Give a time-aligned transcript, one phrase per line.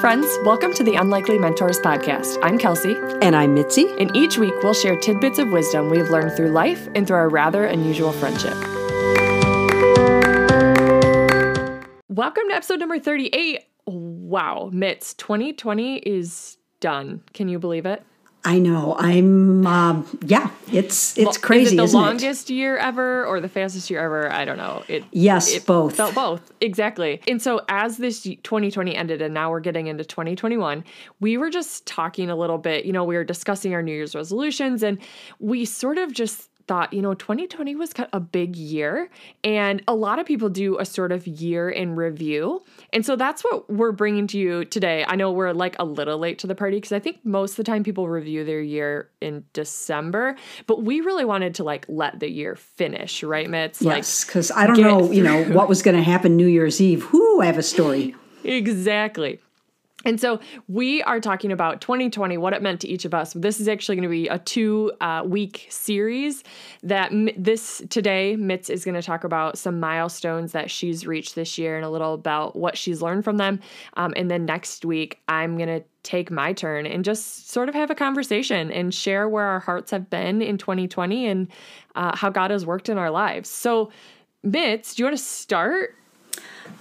[0.00, 0.38] friends.
[0.44, 2.38] Welcome to the Unlikely Mentors podcast.
[2.42, 2.96] I'm Kelsey.
[3.20, 3.86] And I'm Mitzi.
[3.98, 7.28] And each week we'll share tidbits of wisdom we've learned through life and through our
[7.28, 8.54] rather unusual friendship.
[12.08, 13.60] Welcome to episode number 38.
[13.86, 17.22] Wow, Mitz, 2020 is done.
[17.34, 18.02] Can you believe it?
[18.44, 18.96] I know.
[18.98, 19.66] I'm.
[19.66, 21.64] Um, yeah, it's it's crazy.
[21.64, 24.32] Is it the isn't longest year ever or the fastest year ever?
[24.32, 24.82] I don't know.
[24.88, 25.96] It yes, it both.
[25.96, 27.20] Felt both exactly.
[27.28, 30.84] And so as this 2020 ended, and now we're getting into 2021,
[31.20, 32.86] we were just talking a little bit.
[32.86, 34.98] You know, we were discussing our New Year's resolutions, and
[35.38, 39.10] we sort of just thought, you know, 2020 was a big year,
[39.42, 42.62] and a lot of people do a sort of year in review.
[42.92, 45.04] And so that's what we're bringing to you today.
[45.04, 47.56] I know we're like a little late to the party because I think most of
[47.56, 50.36] the time people review their year in December,
[50.68, 53.82] but we really wanted to like let the year finish, right, Mitz?
[53.82, 56.80] Yes, because like, I don't know, you know, what was going to happen New Year's
[56.80, 57.12] Eve.
[57.12, 58.14] Whoo, I have a story.
[58.44, 59.40] exactly.
[60.04, 63.34] And so we are talking about 2020, what it meant to each of us.
[63.34, 66.42] This is actually going to be a two uh, week series
[66.82, 71.34] that m- this today, Mitz is going to talk about some milestones that she's reached
[71.34, 73.60] this year and a little about what she's learned from them.
[73.94, 77.74] Um, and then next week, I'm going to take my turn and just sort of
[77.74, 81.48] have a conversation and share where our hearts have been in 2020 and
[81.94, 83.50] uh, how God has worked in our lives.
[83.50, 83.90] So,
[84.46, 85.96] Mitz, do you want to start?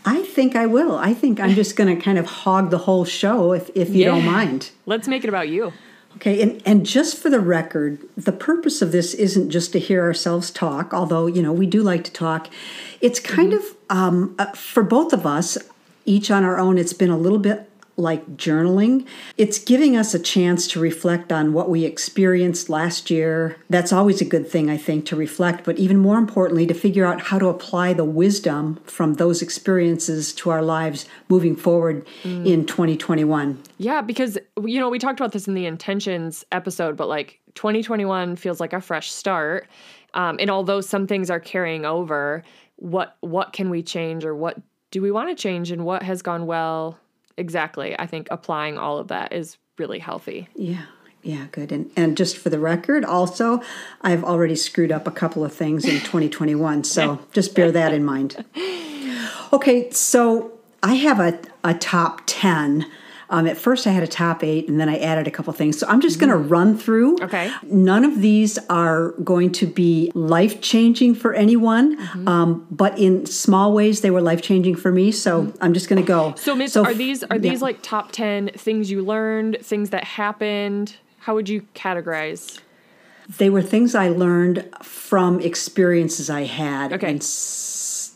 [0.05, 0.95] I think I will.
[0.95, 4.03] I think I'm just going to kind of hog the whole show if, if you
[4.03, 4.07] yeah.
[4.07, 4.71] don't mind.
[4.85, 5.73] Let's make it about you.
[6.15, 10.01] Okay, and, and just for the record, the purpose of this isn't just to hear
[10.03, 12.49] ourselves talk, although, you know, we do like to talk.
[12.99, 13.91] It's kind mm-hmm.
[13.91, 15.57] of, um, uh, for both of us,
[16.05, 17.68] each on our own, it's been a little bit
[17.99, 19.05] like journaling.
[19.37, 23.57] It's giving us a chance to reflect on what we experienced last year.
[23.69, 27.05] That's always a good thing, I think, to reflect, but even more importantly, to figure
[27.05, 32.45] out how to apply the wisdom from those experiences to our lives moving forward mm.
[32.45, 33.61] in 2021.
[33.77, 38.35] Yeah, because, you know, we talked about this in the intentions episode, but like 2021
[38.37, 39.67] feels like a fresh start.
[40.13, 42.43] Um, and although some things are carrying over,
[42.77, 44.57] what what can we change or what
[44.91, 46.97] do we want to change and what has gone well
[47.39, 47.97] exactly.
[47.97, 50.47] I think applying all of that is really healthy.
[50.55, 50.85] Yeah.
[51.21, 51.73] Yeah, good.
[51.73, 53.61] And and just for the record, also,
[54.01, 58.05] I've already screwed up a couple of things in 2021, so just bear that in
[58.05, 58.45] mind.
[59.51, 62.85] Okay, so I have a, a top 10
[63.29, 65.77] um, at first, I had a top eight, and then I added a couple things.
[65.77, 66.49] So I'm just going to mm-hmm.
[66.49, 67.21] run through.
[67.21, 67.51] Okay.
[67.63, 72.27] None of these are going to be life changing for anyone, mm-hmm.
[72.27, 75.11] um, but in small ways, they were life changing for me.
[75.11, 75.63] So mm-hmm.
[75.63, 76.33] I'm just going to go.
[76.37, 77.51] So, Miss, so, are these are yeah.
[77.51, 80.95] these like top ten things you learned, things that happened?
[81.19, 82.59] How would you categorize?
[83.37, 86.93] They were things I learned from experiences I had.
[86.93, 87.11] Okay.
[87.11, 87.21] And,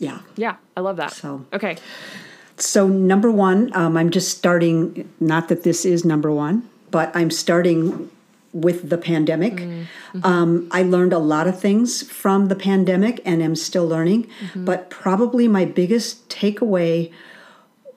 [0.00, 0.18] yeah.
[0.34, 1.12] Yeah, I love that.
[1.12, 1.76] So okay.
[2.56, 7.30] So, number one, um, I'm just starting, not that this is number one, but I'm
[7.30, 8.10] starting
[8.52, 9.54] with the pandemic.
[9.54, 10.24] Mm-hmm.
[10.24, 14.64] Um, I learned a lot of things from the pandemic and am still learning, mm-hmm.
[14.64, 17.12] but probably my biggest takeaway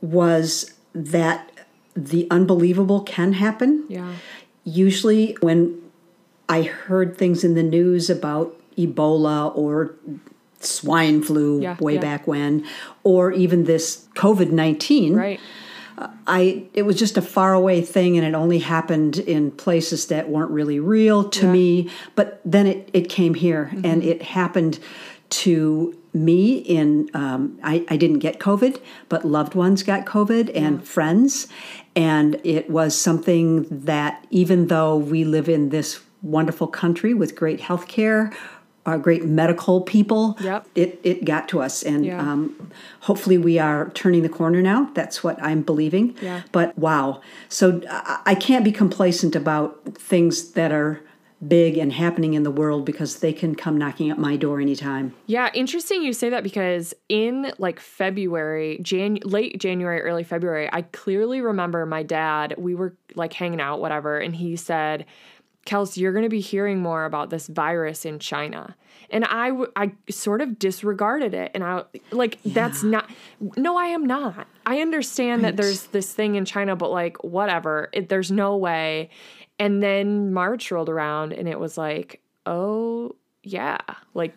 [0.02, 1.52] was that
[1.96, 3.86] the unbelievable can happen.
[3.88, 4.14] Yeah.
[4.64, 5.80] Usually, when
[6.50, 9.94] I heard things in the news about Ebola or
[10.60, 12.02] swine flu yeah, way yeah.
[12.02, 12.66] back when,
[13.04, 15.16] or even this COVID nineteen.
[15.16, 15.40] Right.
[15.98, 20.08] Uh, I it was just a far away thing, and it only happened in places
[20.08, 21.52] that weren't really real to yeah.
[21.52, 21.90] me.
[22.16, 23.86] But then it it came here, mm-hmm.
[23.86, 24.80] and it happened
[25.30, 30.86] to me in um, I, I didn't get covid but loved ones got covid and
[30.86, 31.48] friends
[31.96, 37.60] and it was something that even though we live in this wonderful country with great
[37.60, 38.34] health care
[38.88, 40.38] our great medical people.
[40.40, 40.68] Yep.
[40.74, 41.84] It, it got to us.
[41.84, 42.20] And yeah.
[42.20, 42.72] um,
[43.02, 44.90] hopefully we are turning the corner now.
[44.94, 46.16] That's what I'm believing.
[46.22, 46.44] Yeah.
[46.52, 47.22] But wow.
[47.50, 51.02] So I, I can't be complacent about things that are
[51.48, 55.14] big and happening in the world because they can come knocking at my door anytime.
[55.28, 60.82] Yeah, interesting you say that because in like February, Jan late January, early February, I
[60.82, 65.06] clearly remember my dad, we were like hanging out whatever and he said
[65.68, 68.76] Kels, you're going to be hearing more about this virus in China.
[69.10, 71.52] And I, w- I sort of disregarded it.
[71.54, 72.54] And I, like, yeah.
[72.54, 73.10] that's not,
[73.58, 74.48] no, I am not.
[74.66, 75.56] I understand right.
[75.56, 79.10] that there's this thing in China, but like, whatever, it, there's no way.
[79.60, 83.78] And then March rolled around and it was like, oh, yeah.
[84.14, 84.36] Like,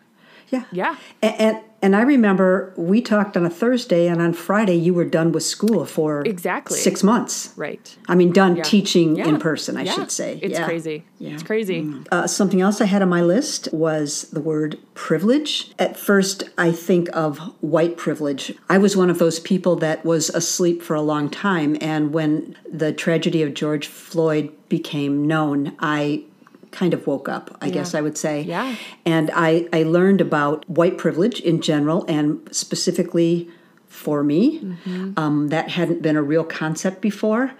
[0.49, 0.65] yeah.
[0.71, 0.97] Yeah.
[1.21, 5.05] And, and And I remember we talked on a Thursday, and on Friday you were
[5.05, 6.77] done with school for Exactly.
[6.77, 7.53] six months.
[7.57, 7.95] Right.
[8.07, 9.27] I mean, done teaching Yeah.
[9.27, 9.93] in person, I Yeah.
[9.93, 10.39] should say.
[10.43, 10.65] It's Yeah.
[10.65, 11.03] crazy.
[11.17, 11.31] Yeah.
[11.33, 11.87] It's crazy.
[12.11, 15.71] Uh, something else I had on my list was the word privilege.
[15.79, 18.53] At first, I think of white privilege.
[18.69, 22.55] I was one of those people that was asleep for a long time, and when
[22.71, 26.23] the tragedy of George Floyd became known, I
[26.71, 28.41] kind of woke up, I guess I would say.
[28.41, 28.75] Yeah.
[29.05, 33.49] And I, I learned about white privilege in general and specifically
[33.87, 34.59] for me.
[34.59, 35.13] Mm-hmm.
[35.17, 37.51] Um, that hadn't been a real concept before.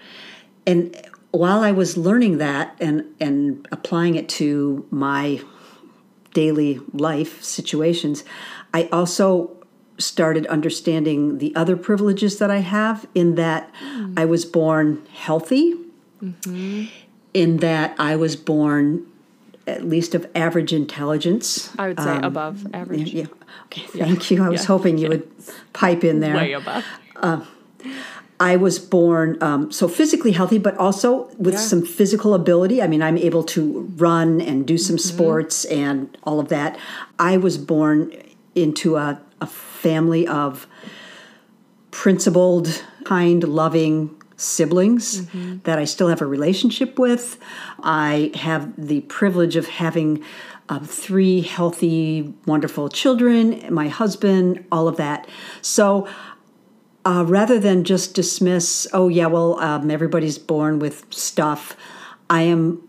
[0.66, 0.96] And
[1.31, 5.42] while I was learning that and, and applying it to my
[6.34, 8.24] daily life situations,
[8.74, 9.57] I also
[9.98, 14.14] started understanding the other privileges that I have in that hmm.
[14.18, 15.75] I was born healthy,
[16.22, 16.86] mm-hmm.
[17.33, 19.06] In that I was born
[19.68, 21.69] at least of average intelligence.
[21.78, 23.12] I would say above average.
[23.13, 23.25] Um, Yeah.
[23.66, 23.81] Okay.
[23.83, 24.44] Thank you.
[24.44, 25.31] I was hoping you would
[25.74, 26.36] pipe in there.
[26.36, 26.83] Way above.
[28.39, 31.60] I was born um, so physically healthy, but also with Yeah.
[31.60, 32.81] some physical ability.
[32.81, 35.16] I mean, I'm able to run and do some Mm-hmm.
[35.16, 36.75] sports and all of that.
[37.19, 38.12] I was born
[38.56, 40.66] into a, a family of
[41.92, 45.60] principled, kind, loving siblings Mm-hmm.
[45.64, 47.38] that I still have a relationship with.
[47.84, 50.24] I have the privilege of having
[50.70, 55.28] uh, three healthy, wonderful children, my husband, all of that.
[55.62, 56.08] So
[57.06, 61.76] uh, rather than just dismiss, oh, yeah, well, um, everybody's born with stuff,
[62.30, 62.88] I am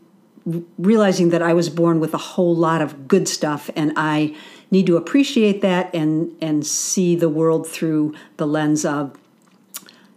[0.78, 4.34] realizing that I was born with a whole lot of good stuff, and I
[4.70, 9.16] need to appreciate that and, and see the world through the lens of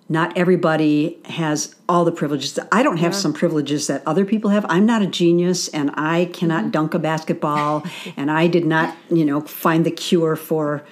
[0.07, 2.59] not everybody has all the privileges.
[2.71, 4.65] I don't have some privileges that other people have.
[4.69, 7.83] I'm not a genius and I cannot dunk a basketball
[8.17, 10.85] and I did not, you know, find the cure for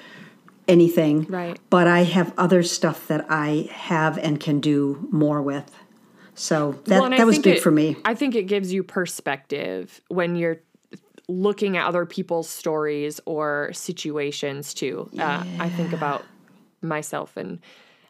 [0.67, 1.25] anything.
[1.25, 1.59] Right.
[1.69, 5.71] But I have other stuff that I have and can do more with.
[6.33, 7.97] So that, Well, that was big it- for me.
[8.05, 10.61] I think it gives you perspective when you're
[11.27, 15.09] looking at other people's stories or situations too.
[15.17, 16.25] Uh, I think about
[16.81, 17.59] myself and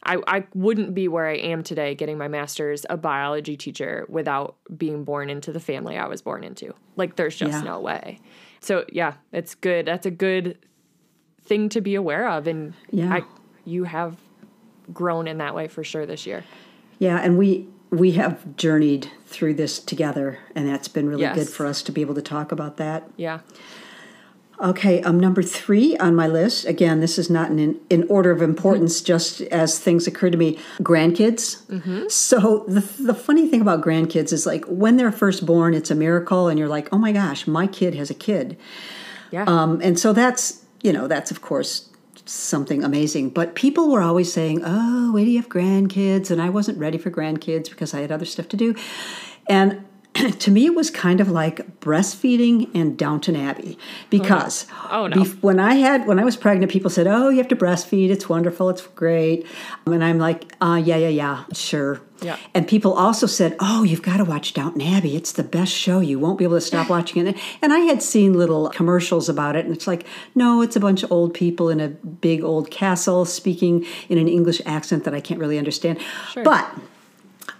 [0.06, 4.56] I, I wouldn't be where I am today getting my master's a biology teacher without
[4.78, 6.74] being born into the family I was born into.
[6.96, 7.62] Like there's just Yeah.
[7.62, 8.20] no way.
[8.60, 9.86] So yeah, it's good.
[9.86, 10.58] That's a good
[11.42, 13.14] thing to be aware of and Yeah.
[13.14, 13.22] I
[13.66, 14.18] you have
[14.92, 16.44] grown in that way for sure this year.
[17.00, 21.66] Yeah, and we we have journeyed through this together and that's been really good for
[21.66, 23.10] us to be able to talk about that.
[23.16, 23.40] Yeah.
[24.62, 26.66] Okay, um, number three on my list.
[26.66, 30.60] Again, this is not in in order of importance, just as things occur to me.
[30.78, 31.64] Grandkids.
[32.12, 35.96] So the the funny thing about grandkids is like when they're first born, it's a
[35.96, 38.58] miracle, and you're like, oh my gosh, my kid has a kid.
[39.32, 39.46] Yeah.
[39.48, 41.90] Um, and so that's you know that's of course
[42.26, 43.32] something amazing.
[43.32, 46.98] But people were always saying, "Oh, wait till you have grandkids," and I wasn't ready
[46.98, 48.76] for grandkids because I had other stuff to do.
[49.50, 49.84] And
[50.40, 53.78] to me, it was kind of like breastfeeding and Downton Abbey
[54.10, 55.18] because Oh, no.
[55.18, 58.10] bef- when I had when I was pregnant, people said, "Oh, you have to breastfeed.
[58.10, 58.70] It's wonderful.
[58.70, 59.46] It's great."
[59.86, 62.38] And I'm like, uh, "Yeah, yeah, yeah, sure." Yeah.
[62.54, 65.16] And people also said, "Oh, you've got to watch Downton Abbey.
[65.16, 66.00] It's the best show.
[66.00, 69.56] You won't be able to stop watching it." And I had seen little commercials about
[69.56, 70.06] it, and it's like,
[70.36, 74.28] no, it's a bunch of old people in a big old castle speaking in an
[74.28, 76.00] English accent that I can't really understand.
[76.32, 76.44] Sure.
[76.44, 76.70] But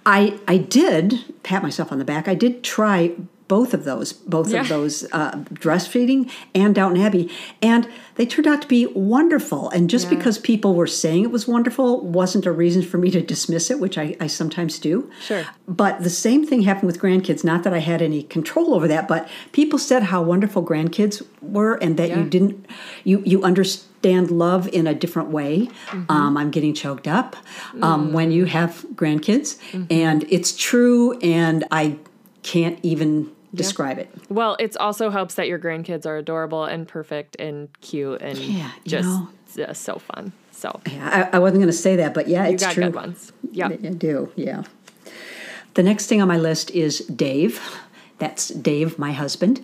[0.06, 2.28] I I did pat myself on the back.
[2.28, 3.14] I did try
[3.50, 4.62] both of those, both Yeah.
[4.62, 7.30] of those uh, breastfeeding and Downton Abbey,
[7.62, 9.70] and they turned out to be wonderful.
[9.70, 10.16] And just Yeah.
[10.18, 13.80] because people were saying it was wonderful wasn't a reason for me to dismiss it,
[13.80, 15.10] which I, I sometimes do.
[15.22, 15.44] Sure.
[15.68, 17.44] But the same thing happened with grandkids.
[17.44, 21.74] Not that I had any control over that, but people said how wonderful grandkids were,
[21.76, 22.66] and that you didn't
[23.04, 23.44] you you
[24.04, 25.68] understand love in a different way.
[25.90, 26.12] Mm-hmm.
[26.12, 27.36] Um, I'm getting choked up
[27.82, 28.12] um, Mm.
[28.12, 29.86] when you have grandkids, Mm-hmm.
[29.92, 31.98] and it's true, and I
[32.44, 34.10] can't even describe it.
[34.30, 38.72] Well, it also helps that your grandkids are adorable and perfect and cute and Yeah,
[38.86, 39.74] just know.
[39.74, 40.32] so fun.
[40.52, 42.86] So Yeah, I, I wasn't going to say that, but yeah, you it's got true.
[42.86, 43.32] good ones.
[43.52, 43.68] Yeah.
[43.68, 44.64] I do, yeah.
[45.76, 47.60] The next thing on my list is Dave.
[48.24, 49.60] That's Dave, my husband.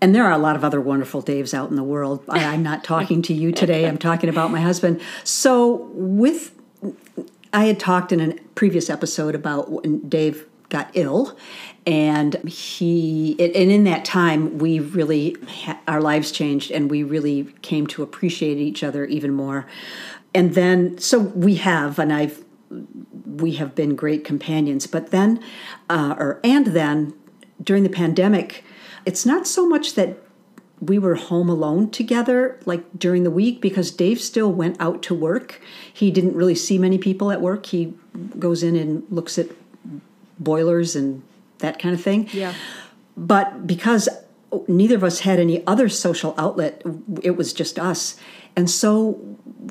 [0.00, 2.22] And there are a lot of other wonderful Daves out in the world.
[2.28, 5.00] I'm not talking to you today, I'm talking about my husband.
[5.24, 6.54] So, with,
[7.52, 11.36] I had talked in a previous episode about when Dave got ill.
[11.86, 15.36] And he, and in that time, we really,
[15.88, 19.66] our lives changed and we really came to appreciate each other even more.
[20.32, 22.44] And then, so we have, and I've,
[23.26, 24.86] we have been great companions.
[24.86, 25.42] But then,
[25.90, 27.14] uh, or and then,
[27.64, 28.64] during the pandemic,
[29.04, 30.18] it's not so much that
[30.80, 35.14] we were home alone together like during the week because Dave still went out to
[35.14, 35.60] work.
[35.92, 37.66] He didn't really see many people at work.
[37.66, 37.94] He
[38.38, 39.48] goes in and looks at
[40.38, 41.22] boilers and
[41.58, 42.28] that kind of thing.
[42.32, 42.54] Yeah.
[43.16, 44.08] But because
[44.68, 46.82] neither of us had any other social outlet,
[47.22, 48.16] it was just us.
[48.56, 49.20] And so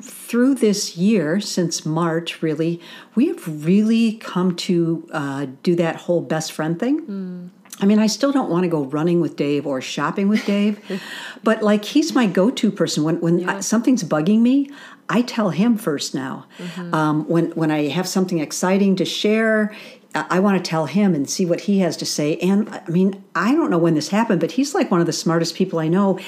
[0.02, 2.80] through this year, since March, really,
[3.14, 7.50] we have really come to uh, do that whole best friend thing.
[7.80, 10.80] I mean, I still don't want to go running with Dave or shopping with Dave,
[11.42, 14.70] but like he's my go-to person when when I, something's bugging me.
[15.08, 16.46] I tell him first now.
[16.92, 19.74] Um, when when I have something exciting to share,
[20.14, 22.36] I, I want to tell him and see what he has to say.
[22.36, 25.12] And I mean, I don't know when this happened, but he's like one of the
[25.12, 26.18] smartest people I know.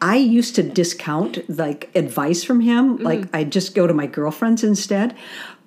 [0.00, 4.64] I used to discount like advice from him, like I'd just go to my girlfriends
[4.64, 5.14] instead.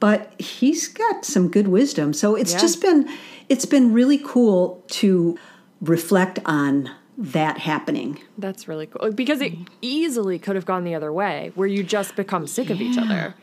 [0.06, 2.60] But he's got some good wisdom, so it's Yeah.
[2.60, 3.08] just been
[3.50, 5.38] it's been really cool to
[5.82, 8.20] reflect on that happening.
[8.38, 12.16] That's really cool because it easily could have gone the other way, where you just
[12.16, 13.34] become sick of each other.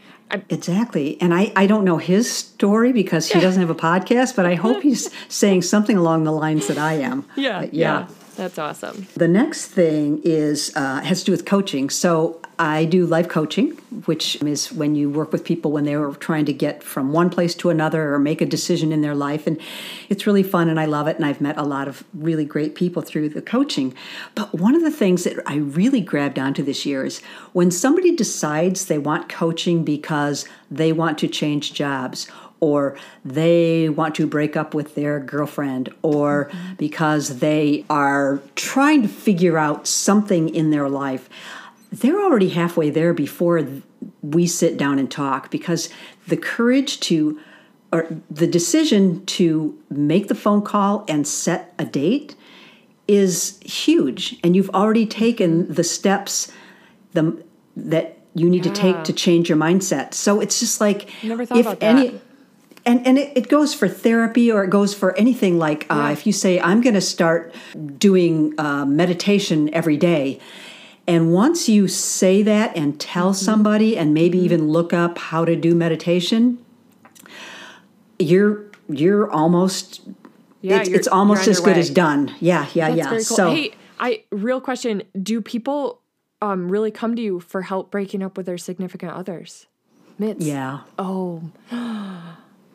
[0.51, 1.19] Exactly.
[1.21, 4.55] And I, I don't know his story because he doesn't have a podcast, but I
[4.55, 7.25] hope he's saying something along the lines that I am.
[7.37, 9.07] yeah, But yeah, that's awesome.
[9.15, 11.91] The next thing is uh, has to do with coaching.
[11.91, 13.73] So I do life coaching,
[14.07, 17.55] which is when you work with people when they're trying to get from one place
[17.57, 19.61] to another or make a decision in their life, and
[20.09, 21.17] it's really fun and I love it.
[21.17, 23.95] And I've met a lot of really great people through the coaching.
[24.35, 27.21] But one of the things that I really grabbed onto this year is
[27.53, 32.31] when somebody decides they want coaching because they want to change jobs
[32.63, 39.09] or they want to break up with their girlfriend, or because they are trying to
[39.09, 41.29] figure out something in their life,
[41.91, 43.67] they're already halfway there before
[44.23, 45.91] we sit down and talk because
[46.29, 47.39] the courage to
[47.93, 52.37] or the decision to make the phone call and set a date
[53.09, 56.51] is huge and you've already taken the steps
[57.13, 57.45] the,
[57.77, 60.15] that you need to take to change your mindset.
[60.15, 62.23] So it's just like if any that.
[62.85, 66.11] And and it, it goes for therapy or it goes for anything like uh, Yeah.
[66.13, 67.55] if you say i'm going to start
[67.99, 70.41] doing uh, meditation every day
[71.07, 73.45] and once you say that and tell Mm-hmm.
[73.45, 76.59] somebody and maybe even look up how to do meditation
[78.19, 80.01] you're you're almost
[80.61, 81.81] Yeah, it's, you're- it's almost as good way.
[81.81, 83.37] as done yeah yeah That's yeah very cool.
[83.37, 86.01] so hey, I real question: Do people
[86.41, 89.67] um really come to you for help breaking up with their significant others?
[90.21, 90.37] Mitz.
[90.41, 91.43] yeah Oh.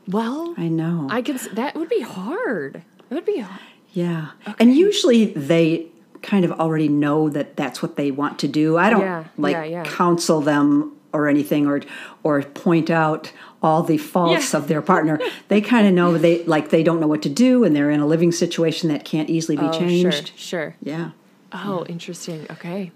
[0.07, 1.35] Well, i know I can.
[1.35, 2.83] s- That would be hard.
[3.09, 3.39] It would be.
[3.39, 3.61] hard.
[3.93, 4.29] Yeah.
[4.59, 5.87] And usually they
[6.21, 8.77] kind of already know that that's what they want to do.
[8.77, 9.83] I don't Yeah, like yeah, yeah.
[9.83, 11.81] counsel them or anything or
[12.23, 13.31] or point out
[13.63, 15.19] all the faults of their partner.
[15.47, 17.99] they kind of know they like they don't know what to do and they're in
[17.99, 20.27] a living situation that can't easily be Oh, changed.
[20.35, 20.75] sure, sure.
[20.83, 21.11] Yeah.
[21.53, 22.45] Oh, interesting.
[22.51, 22.91] Okay,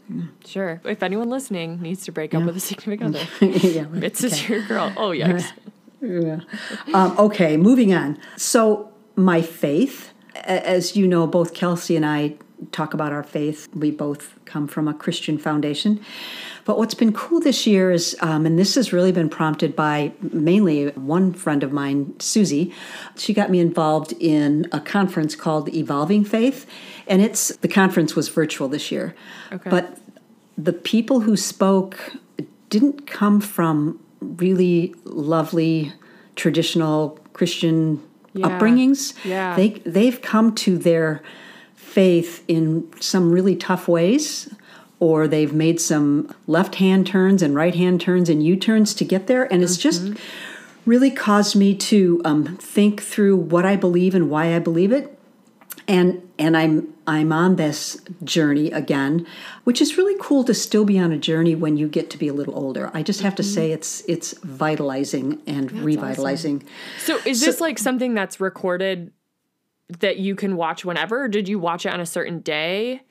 [0.45, 0.81] sure.
[0.83, 3.81] If anyone listening needs to break up with a significant other, yeah.
[3.83, 3.91] right.
[3.93, 4.91] Mitz is your girl.
[4.97, 5.51] Oh, yikes.
[6.01, 6.41] Yeah.
[6.93, 8.17] Um, okay, moving on.
[8.35, 12.35] So, my faith, as you know, both Kelsey and I
[12.71, 13.67] talk about our faith.
[13.73, 15.99] We both come from a Christian foundation.
[16.63, 20.11] But what's been cool this year is, um, and this has really been prompted by
[20.21, 22.73] mainly one friend of mine, Susie.
[23.17, 26.67] She got me involved in a conference called Evolving Faith,
[27.07, 29.15] and it's the conference was virtual this year.
[29.51, 29.69] Okay.
[29.69, 29.97] But
[30.57, 32.13] the people who spoke
[32.69, 35.93] didn't come from really lovely
[36.35, 38.01] traditional Christian
[38.33, 38.47] Yeah.
[38.47, 39.13] upbringings.
[39.25, 39.55] Yeah.
[39.55, 41.21] They they've come to their
[41.75, 44.53] faith in some really tough ways
[44.99, 49.61] or they've made some left-hand turns and right-hand turns and U-turns to get there and
[49.63, 50.15] it's just Mm-hmm.
[50.85, 55.17] really caused me to um, think through what I believe and why I believe it
[55.87, 59.25] and and I'm I'm on this journey again,
[59.63, 62.27] which is really cool to still be on a journey when you get to be
[62.27, 62.91] a little older.
[62.93, 66.63] I just have to say it's it's vitalizing and revitalizing.
[66.99, 69.11] So, is this like something that's recorded
[69.99, 73.01] that you can watch whenever, or did you watch it on a certain day?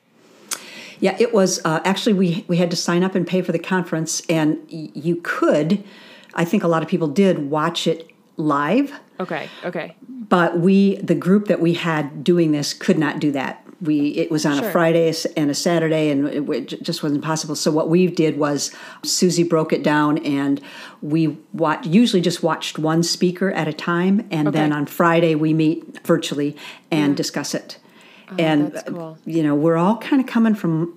[1.00, 3.59] Yeah, it was uh, actually we we had to sign up and pay for the
[3.59, 5.83] conference, and y- you could,
[6.35, 9.95] I think a lot of people did watch it live, Okay, okay.
[10.09, 13.65] but we the group that we had doing this could not do that.
[13.83, 14.69] We it was on Sure.
[14.69, 17.55] a Friday and a Saturday, and it, it just wasn't possible.
[17.55, 20.61] So what we did was Susie broke it down, and
[21.00, 25.55] we watch, usually just watched one speaker at a time, and then on Friday we
[25.55, 26.57] meet virtually
[26.91, 27.79] and discuss it.
[28.39, 29.19] and Oh, that's cool.
[29.25, 30.95] you know we're all kind of coming from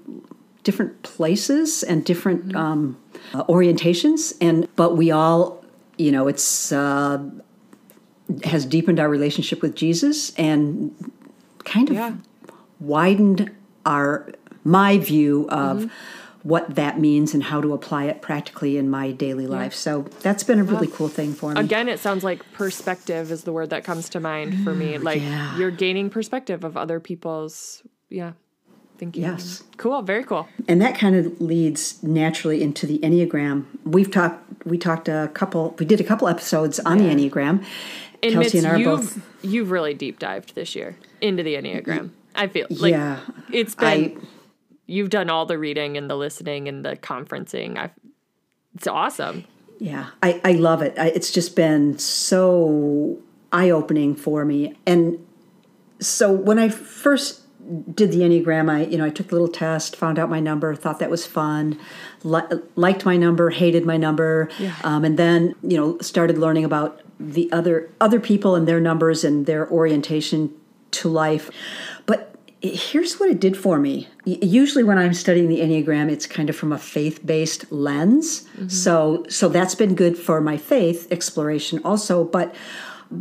[0.63, 2.57] different places and different Mm-hmm.
[2.57, 2.97] um,
[3.33, 5.63] uh, orientations, and but we all
[5.97, 6.71] you know it's.
[6.71, 7.19] Uh,
[8.43, 10.93] has deepened our relationship with Jesus and
[11.63, 12.13] kind of Yeah.
[12.79, 13.51] widened
[13.85, 14.29] our
[14.63, 15.87] my view of mm-hmm.
[16.43, 19.73] what that means and how to apply it practically in my daily life.
[19.73, 21.59] So that's been a really cool thing for me.
[21.59, 24.97] Again, it sounds like perspective is the word that comes to mind for me.
[24.97, 25.57] Like yeah.
[25.57, 28.33] you're gaining perspective of other people's, yeah,
[29.03, 29.23] thinking.
[29.23, 29.63] Yes.
[29.77, 30.01] Cool.
[30.01, 30.47] Very cool.
[30.67, 35.75] and that kind of leads naturally into the enneagram we've talked we talked a couple
[35.79, 37.63] we did a couple episodes on the enneagram
[38.21, 41.43] And kelsey Mitz, and i are you've, both you've really deep dived this year into
[41.43, 42.11] the Enneagram.
[42.35, 43.19] I feel like yeah
[43.51, 44.27] it's been, I-
[44.85, 47.77] you've done all the reading and the listening and the conferencing.
[47.77, 47.89] I,
[48.75, 49.43] it's awesome.
[49.79, 53.17] yeah i, I love it I, it's just been so
[53.51, 55.19] eye-opening for me and
[55.99, 57.42] so when i first
[57.93, 58.69] did the enneagram.
[58.69, 61.25] I you know i took a little test found out my number thought that was
[61.25, 61.79] fun
[62.23, 62.41] li-
[62.75, 64.49] liked my number hated my number
[64.83, 69.23] um, and then you know started learning about the other other people and their numbers
[69.23, 70.53] and their orientation
[70.91, 71.49] to life.
[72.05, 74.07] But here's what it did for me.
[74.25, 78.47] Usually when i'm studying the enneagram it's kind of from a faith-based lens.
[78.67, 82.23] So so that's been good for my faith exploration also.
[82.23, 82.53] But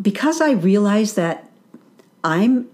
[0.01, 1.51] because i realized that
[2.25, 2.69] i'm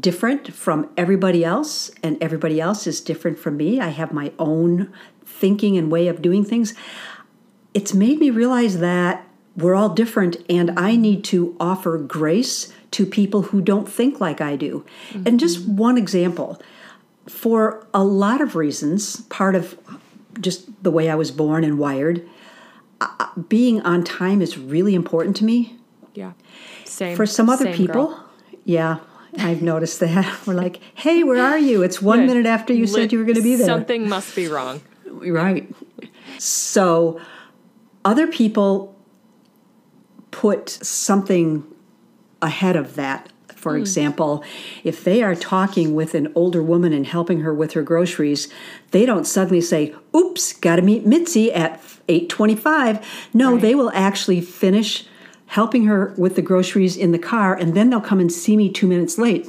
[0.00, 4.92] different from everybody else and everybody else is different from me i have my own
[5.26, 6.74] thinking and way of doing things
[7.74, 9.26] it's made me realize that
[9.56, 14.40] we're all different and I need to offer grace to people who don't think like
[14.40, 14.84] I do.
[15.26, 16.60] And just one example
[17.28, 19.78] for a lot of reasons, part of
[20.40, 22.28] just the way I was born and wired,
[23.00, 25.76] uh, being on time is really important to me.
[26.14, 26.32] Yeah.
[26.84, 27.16] Same.
[27.16, 28.30] For some other people, girl.
[28.64, 28.98] yeah,
[29.38, 30.40] I've noticed that.
[30.46, 31.82] We're like, hey, where are you?
[31.82, 33.66] It's one minute after you said you were going to be there.
[33.66, 34.80] Something must be wrong.
[35.06, 35.72] Right.
[36.38, 37.20] So
[38.04, 38.94] other people
[40.30, 41.64] put something
[42.42, 43.30] ahead of that.
[43.54, 43.80] For hmm.
[43.80, 44.44] example,
[44.82, 48.48] if they are talking with an older woman and helping her with her groceries,
[48.90, 54.42] they don't suddenly say, "Oops, got to meet Mitzi at 8:25." No, they will actually
[54.42, 55.06] finish
[55.54, 58.68] helping her with the groceries in the car and then they'll come and see me
[58.68, 59.48] 2 minutes late.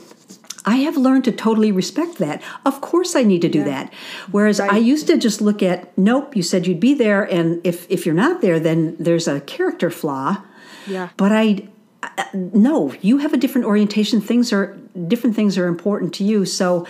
[0.63, 2.43] I have learned to totally respect that.
[2.63, 3.91] Of course I need to do that.
[4.31, 7.89] Whereas I used to just look at, nope, you said you'd be there and if
[7.89, 10.43] if you're not there then there's a character flaw.
[10.85, 11.09] Yeah.
[11.17, 11.69] But I
[12.03, 14.21] uh, no, you have a different orientation.
[14.21, 14.77] Things are
[15.07, 16.45] different things are important to you.
[16.45, 16.85] So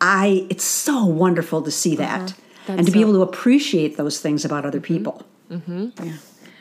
[0.00, 2.40] I it's so wonderful to see that uh-huh.
[2.68, 4.94] and That's to be able to appreciate those things about other mm-hmm.
[4.94, 5.22] people.
[5.50, 6.06] Mm-hmm.
[6.06, 6.16] Yeah,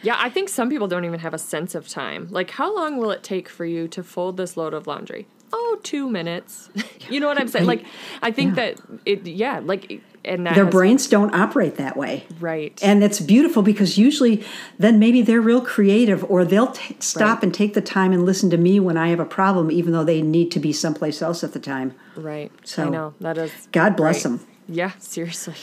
[0.06, 2.28] I think some people don't even have a sense of time.
[2.30, 5.28] Like, how long will it take for you to fold this load of laundry?
[5.56, 6.70] Oh, two minutes.
[7.10, 7.66] you know what I'm saying?
[7.68, 7.86] Like,
[8.22, 12.26] I think that it, yeah, like, and that Their brains don't operate that way.
[12.40, 12.78] right?
[12.82, 14.44] And it's beautiful because usually
[14.80, 17.44] then maybe they're real creative or they'll t- stop Right.
[17.44, 20.04] and take the time and listen to me when I have a problem, even though
[20.06, 21.94] they need to be someplace else at the time.
[22.16, 22.52] right.
[22.64, 23.52] So, I know that is.
[23.72, 24.38] God bless right.
[24.40, 24.48] them.
[24.68, 25.56] Yeah, seriously.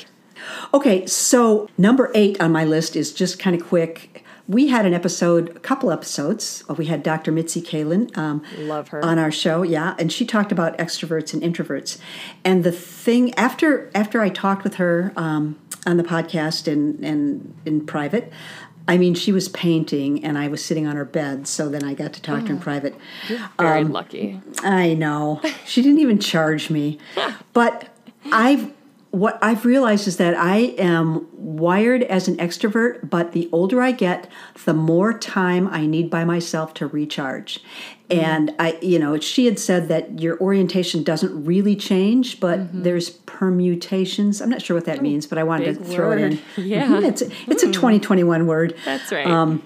[0.72, 4.24] Okay, so number eight on my list is just kind of quick.
[4.50, 6.64] We had an episode, a couple episodes.
[6.76, 7.30] We had Dr.
[7.30, 9.04] Mitzi Kalin um, Love her.
[9.04, 11.98] on our show, yeah, and she talked about extroverts and introverts.
[12.44, 17.54] And the thing after after I talked with her um, on the podcast and and
[17.64, 18.32] in private,
[18.88, 21.94] I mean, she was painting and I was sitting on her bed, so then I
[21.94, 22.96] got to talk to her in private.
[23.28, 24.40] Very Um, lucky.
[24.64, 25.40] I know.
[25.64, 26.98] She didn't even charge me.
[27.52, 27.88] But
[28.32, 28.72] I've
[29.10, 33.90] what I've realized is that I am wired as an extrovert, but the older I
[33.90, 34.30] get,
[34.64, 37.58] the more time I need by myself to recharge.
[38.08, 43.10] And I, you know, she had said that your orientation doesn't really change, but there's
[43.10, 44.40] permutations.
[44.40, 46.30] I'm not sure what that means, but I wanted to throw it in.
[46.30, 46.38] word.
[46.56, 46.86] Yeah.
[46.88, 49.26] Mhm, It's, it's a 2021 word That's right.
[49.26, 49.62] um,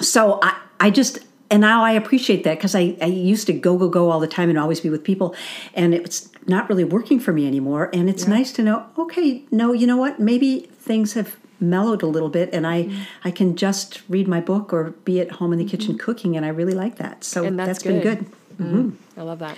[0.00, 1.18] so I, I just
[1.54, 4.26] and now I appreciate that because I, I used to go go go all the
[4.26, 5.36] time and always be with people
[5.72, 9.72] and it's not really working for me anymore and it's nice to know okay no
[9.72, 13.28] you know what maybe things have mellowed a little bit and I Mm-hmm.
[13.28, 16.04] I can just read my book or be at home in the kitchen mm-hmm.
[16.04, 18.18] cooking and I really like that so And that's been good.
[18.18, 18.26] good
[18.58, 18.72] mm.
[18.72, 19.20] mm-hmm.
[19.20, 19.56] I love that.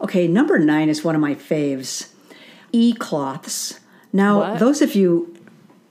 [0.00, 2.08] Okay, number nine is one of my faves.
[2.72, 3.80] E cloths.
[4.12, 4.58] Now, What?
[4.58, 5.34] those of you,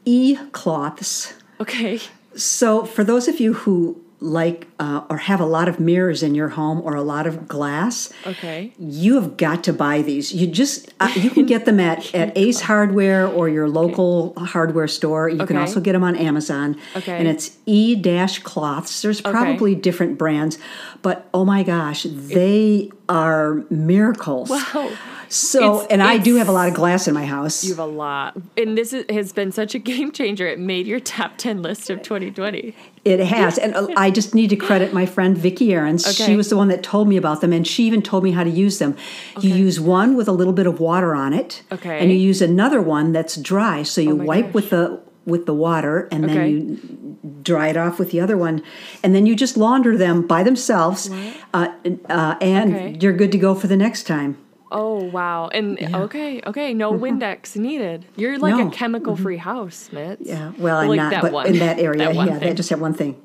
[0.06, 1.34] e cloths.
[1.60, 2.00] Okay.
[2.36, 6.34] So, for those of you who like uh, or have a lot of mirrors in
[6.34, 8.74] your home or a lot of glass, Okay.
[8.80, 10.32] you have got to buy these.
[10.34, 14.88] You just uh, you can get them at, at Ace Hardware or your local hardware
[14.88, 15.28] store.
[15.30, 16.78] You can also get them on Amazon.
[16.96, 17.18] Okay.
[17.18, 19.02] And it's E dash cloths.
[19.02, 20.58] There's probably different brands,
[21.02, 24.50] but oh my gosh, they are miracles.
[24.50, 24.92] Wow.
[25.30, 27.64] So, It's- and I do have a lot of glass in my house.
[27.64, 28.38] You have a lot.
[28.56, 30.46] And this is, has been such a game changer.
[30.48, 32.76] It made your top 10 list of 2020.
[33.06, 33.58] It has.
[33.58, 36.06] And uh, I just need to credit my friend Vicki Ahrens.
[36.06, 36.26] Okay.
[36.26, 38.44] She was the one that told me about them, and she even told me how
[38.46, 38.96] to use them.
[39.42, 41.63] You use one with a little bit of water on it.
[41.72, 42.00] Okay.
[42.00, 43.84] And you use another one that's dry.
[43.84, 44.54] So you my wipe gosh.
[44.54, 46.34] with the with the water and Okay.
[46.34, 48.62] then you dry it off with the other one
[49.02, 51.10] and then you just launder them by themselves
[51.54, 51.68] uh,
[52.10, 52.98] uh, and Okay.
[53.00, 54.36] you're good to go for the next time
[54.74, 55.48] Oh, wow.
[55.48, 56.74] And okay, okay.
[56.74, 57.04] No mm-hmm.
[57.04, 58.06] Windex needed.
[58.16, 58.68] You're like No.
[58.68, 59.50] a chemical free mm-hmm.
[59.50, 60.18] house, Mitz.
[60.22, 61.48] yeah well i'm Like not but one.
[61.48, 63.22] in that area That yeah they just have one thing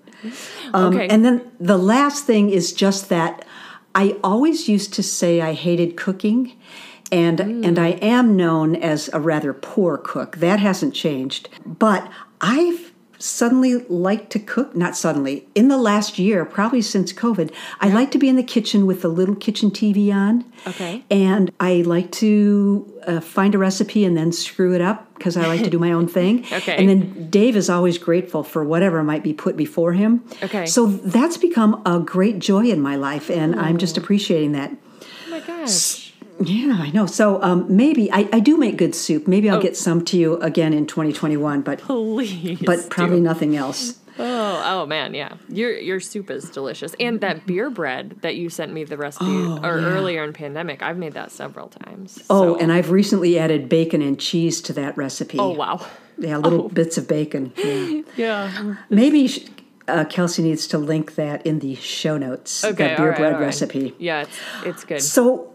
[0.75, 1.07] Um, okay.
[1.09, 3.45] And then the last thing is just that
[3.95, 6.57] I always used to say I hated cooking.
[7.11, 7.65] And mm.
[7.67, 10.39] and I am known as a rather poor cook.
[10.39, 11.49] That hasn't changed.
[11.65, 12.88] But I've
[13.18, 18.11] suddenly like to cook, not suddenly, in the last year, probably since COVID, I like
[18.12, 20.44] to be in the kitchen with the little kitchen TV on.
[20.66, 21.04] Okay.
[21.11, 25.46] And I like to uh, find a recipe and then screw it up because I
[25.46, 26.44] like to do my own thing.
[26.59, 26.76] Okay.
[26.76, 30.24] And then Dave is always grateful for whatever might be put before him.
[30.42, 30.66] Okay.
[30.66, 34.72] So that's become a great joy in my life, and I'm just appreciating that.
[34.72, 36.08] oh my gosh.
[36.40, 37.07] Yeah, I know.
[37.07, 39.27] So um, maybe I, I do make good soup.
[39.27, 39.62] Maybe I'll Oh.
[39.62, 42.61] get some to you again in 2021, but Please.
[42.64, 43.22] but probably do.
[43.22, 43.98] nothing else.
[44.20, 45.35] Oh, oh man, yeah.
[45.48, 46.92] Your your soup is delicious.
[46.98, 50.96] And that beer bread that you sent me the recipe or earlier in pandemic, I've
[50.98, 52.18] made that several times.
[52.29, 55.38] Oh, So- and I've recently added bacon and cheese to that recipe.
[55.38, 55.87] Oh wow.
[56.18, 56.68] Yeah, little Oh.
[56.68, 57.53] bits of bacon.
[57.57, 58.03] Yeah.
[58.16, 58.74] Yeah.
[58.90, 59.29] Maybe
[59.88, 62.64] uh, Kelsey needs to link that in the show notes.
[62.64, 62.88] Okay.
[62.88, 63.40] that beer right, bread right.
[63.40, 63.94] recipe.
[63.98, 65.03] Yeah, it's it's good.
[65.03, 65.53] So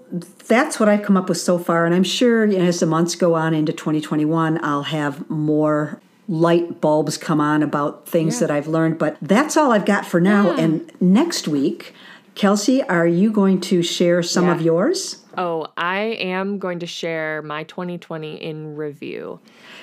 [0.48, 2.86] that's what I've come up with so far, and I'm sure you know, as the
[2.86, 8.48] months go on into 2021, I'll have more light bulbs come on about things Yeah.
[8.48, 8.98] that I've learned.
[8.98, 10.52] But that's all I've got for now.
[10.52, 10.62] Yeah.
[10.63, 11.93] And next week,
[12.36, 15.23] Kelsey, are you going to share some of yours?
[15.38, 19.39] Oh, I am going to share my 2020 in review.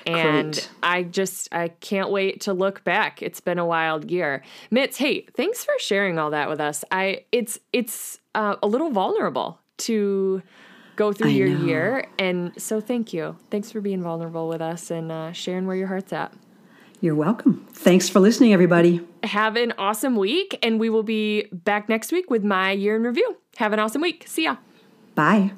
[0.06, 0.70] And Great.
[0.82, 3.22] I just I can't wait to look back.
[3.22, 4.42] It's been a wild year.
[4.70, 6.84] Mitz, hey, thanks for sharing all that with us.
[6.90, 10.42] I it's it's uh, a little vulnerable to
[10.96, 11.64] go through I your know.
[11.64, 13.36] year and so thank you.
[13.50, 16.32] Thanks for being vulnerable with us and uh, sharing where your heart's at.
[17.00, 17.66] You're welcome.
[17.72, 19.00] Thanks for listening, everybody.
[19.24, 23.02] Have an awesome week and we will be back next week with my year in
[23.02, 23.38] review.
[23.56, 24.24] Have an awesome week.
[24.26, 24.56] See ya.
[25.14, 25.52] Bye.